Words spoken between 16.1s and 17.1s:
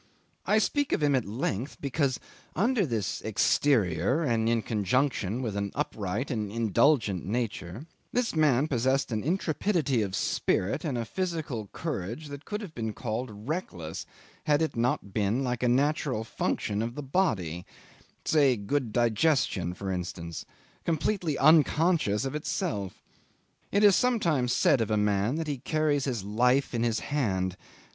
function of the